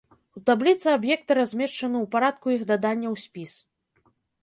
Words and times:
У 0.37 0.41
табліцы 0.49 0.87
аб'екты 0.93 1.37
размешчаны 1.41 1.97
ў 2.03 2.17
парадку 2.17 2.45
іх 2.59 2.67
дадання 2.73 3.07
ў 3.15 3.27
спіс. 3.29 3.51